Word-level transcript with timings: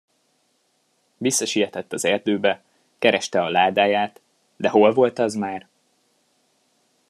Visszasietett 1.17 1.93
az 1.93 2.05
erdőbe, 2.05 2.63
kereste 2.99 3.41
a 3.43 3.49
ládáját, 3.49 4.21
de 4.55 4.69
hol 4.69 4.93
volt 4.93 5.19
az 5.19 5.33
már! 5.35 5.67